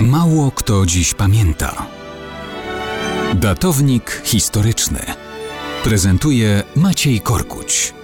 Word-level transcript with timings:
Mało 0.00 0.50
kto 0.50 0.86
dziś 0.86 1.14
pamięta. 1.14 1.86
Datownik 3.34 4.22
historyczny 4.24 4.98
prezentuje 5.84 6.62
Maciej 6.76 7.20
Korkuć. 7.20 7.94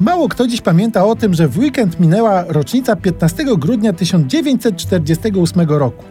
Mało 0.00 0.28
kto 0.28 0.46
dziś 0.46 0.60
pamięta 0.60 1.04
o 1.04 1.16
tym, 1.16 1.34
że 1.34 1.48
w 1.48 1.58
weekend 1.58 2.00
minęła 2.00 2.44
rocznica 2.48 2.96
15 2.96 3.44
grudnia 3.58 3.92
1948 3.92 5.68
roku. 5.68 6.04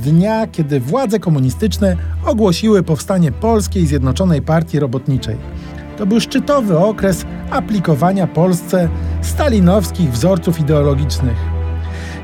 Dnia, 0.00 0.46
kiedy 0.46 0.80
władze 0.80 1.18
komunistyczne 1.18 1.96
ogłosiły 2.24 2.82
powstanie 2.82 3.32
Polskiej 3.32 3.86
Zjednoczonej 3.86 4.42
Partii 4.42 4.78
Robotniczej. 4.78 5.36
To 5.96 6.06
był 6.06 6.20
szczytowy 6.20 6.78
okres 6.78 7.24
aplikowania 7.50 8.26
Polsce 8.26 8.88
stalinowskich 9.26 10.12
wzorców 10.12 10.60
ideologicznych. 10.60 11.36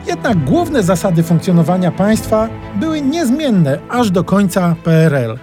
Jednak 0.06 0.45
główne 0.45 0.82
zasady 0.82 1.23
funkcjonowania 1.23 1.92
państwa 1.92 2.48
były 2.80 3.02
niezmienne 3.02 3.78
aż 3.88 4.10
do 4.10 4.24
końca 4.24 4.76
PRL. 4.84 5.38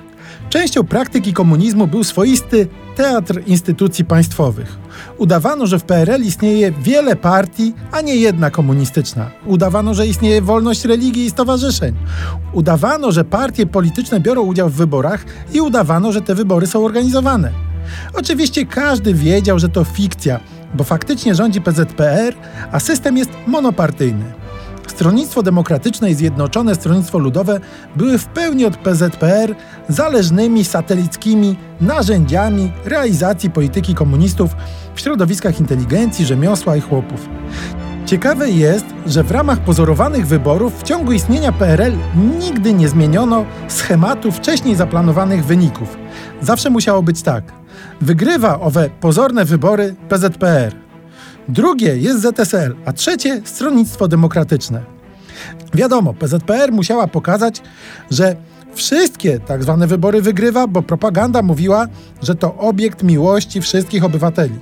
Częścią 0.49 0.83
praktyki 0.83 1.33
komunizmu 1.33 1.88
był 1.88 2.03
swoisty 2.03 2.67
teatr 2.95 3.41
instytucji 3.47 4.05
państwowych. 4.05 4.77
Udawano, 5.17 5.67
że 5.67 5.80
w 5.80 5.83
PRL 5.83 6.21
istnieje 6.21 6.71
wiele 6.71 7.16
partii, 7.16 7.73
a 7.91 8.02
nie 8.02 8.16
jedna 8.16 8.52
komunistyczna. 8.52 9.31
Udawano, 9.45 9.94
że 9.94 10.08
istnieje 10.08 10.41
wolność 10.41 10.85
religii 10.85 11.25
i 11.25 11.30
stowarzyszeń. 11.30 11.95
Udawano, 12.53 13.11
że 13.11 13.23
partie 13.23 13.66
polityczne 13.66 14.19
biorą 14.19 14.41
udział 14.41 14.69
w 14.69 14.73
wyborach 14.73 15.25
i 15.53 15.61
udawano, 15.61 16.11
że 16.11 16.21
te 16.21 16.35
wybory 16.35 16.67
są 16.67 16.85
organizowane. 16.85 17.52
Oczywiście 18.13 18.66
każdy 18.66 19.13
wiedział, 19.13 19.59
że 19.59 19.69
to 19.69 19.83
fikcja, 19.83 20.39
bo 20.73 20.84
faktycznie 20.84 21.35
rządzi 21.35 21.62
PZPR, 21.62 22.34
a 22.71 22.80
system 22.80 23.17
jest 23.17 23.31
monopartyjny. 23.48 24.25
Stronnictwo 24.88 25.44
Demokratyczne 25.44 26.11
i 26.11 26.14
Zjednoczone 26.14 26.75
Stronnictwo 26.75 27.17
Ludowe 27.17 27.59
były 27.95 28.17
w 28.17 28.25
pełni 28.25 28.66
od 28.66 28.78
PZPR 28.78 29.56
zależnymi 29.89 30.66
satelickimi 30.66 31.56
narzędziami 31.81 32.72
realizacji 32.86 33.50
polityki 33.50 33.95
komunistów 33.95 34.56
w 34.95 35.02
środowiskach 35.02 35.59
inteligencji, 35.59 36.25
rzemiosła 36.25 36.75
i 36.75 36.81
chłopów. 36.81 37.30
Ciekawe 38.06 38.50
jest, 38.50 38.86
że 39.06 39.23
w 39.23 39.31
ramach 39.31 39.59
pozorowanych 39.59 40.28
wyborów 40.28 40.80
w 40.80 40.84
ciągu 40.84 41.11
istnienia 41.11 41.52
PRL 41.52 41.94
nigdy 42.39 42.73
nie 42.73 42.89
zmieniono 42.89 43.45
schematu 43.67 44.31
wcześniej 44.31 44.75
zaplanowanych 44.75 45.45
wyników. 45.45 45.97
Zawsze 46.41 46.69
musiało 46.69 47.03
być 47.03 47.22
tak. 47.22 47.44
Wygrywa 48.02 48.59
owe 48.59 48.90
pozorne 49.02 49.45
wybory 49.45 49.95
PZPR. 50.09 50.76
Drugie 51.50 51.98
jest 51.98 52.22
ZSL, 52.22 52.76
a 52.86 52.94
trzecie 52.94 53.42
Stronnictwo 53.45 54.08
Demokratyczne. 54.08 54.84
Wiadomo, 55.73 56.14
PZPR 56.14 56.72
musiała 56.72 57.08
pokazać, 57.08 57.62
że 58.12 58.36
wszystkie 58.73 59.40
tak 59.40 59.64
zwane 59.64 59.88
wybory 59.88 60.22
wygrywa, 60.22 60.68
bo 60.68 60.81
propaganda 60.81 61.42
mówiła, 61.42 61.88
że 62.22 62.36
to 62.36 62.56
obiekt 62.58 63.03
miłości 63.03 63.62
wszystkich 63.62 64.03
obywateli. 64.03 64.56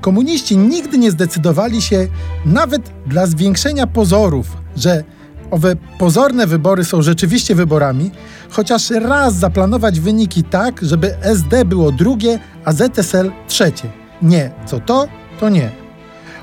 Komuniści 0.00 0.56
nigdy 0.56 0.98
nie 0.98 1.10
zdecydowali 1.10 1.82
się 1.82 2.08
nawet 2.46 2.82
dla 3.06 3.26
zwiększenia 3.26 3.86
pozorów, 3.86 4.56
że 4.76 5.04
owe 5.50 5.76
pozorne 5.98 6.46
wybory 6.46 6.84
są 6.84 7.02
rzeczywiście 7.02 7.54
wyborami, 7.54 8.10
chociaż 8.50 8.90
raz 8.90 9.34
zaplanować 9.34 10.00
wyniki 10.00 10.44
tak, 10.44 10.80
żeby 10.82 11.16
SD 11.22 11.64
było 11.64 11.92
drugie, 11.92 12.38
a 12.64 12.72
ZSL 12.72 13.32
trzecie. 13.48 13.88
Nie, 14.22 14.50
co 14.66 14.80
to, 14.80 15.08
to 15.40 15.48
nie. 15.48 15.70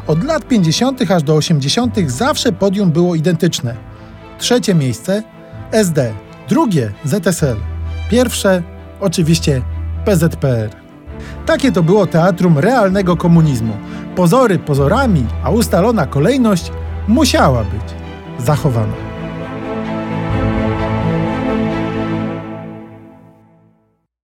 Od 0.08 0.24
lat 0.24 0.48
50. 0.48 1.12
aż 1.12 1.24
do 1.24 1.36
80. 1.36 1.96
zawsze 2.08 2.52
podium 2.52 2.92
było 2.92 3.16
identyczne. 3.16 3.76
Trzecie 4.40 4.76
miejsce 4.76 5.24
SD, 5.72 6.14
drugie 6.50 6.94
ZSL, 7.06 7.56
pierwsze 8.10 8.64
oczywiście 9.00 9.62
PZPR. 10.06 10.70
Takie 11.46 11.72
to 11.72 11.84
było 11.84 12.08
teatrum 12.08 12.60
realnego 12.60 13.18
komunizmu. 13.18 13.74
Pozory 14.16 14.60
pozorami, 14.60 15.26
a 15.44 15.50
ustalona 15.50 16.06
kolejność 16.06 16.72
musiała 17.08 17.64
być 17.64 18.05
zachowana. 18.40 19.15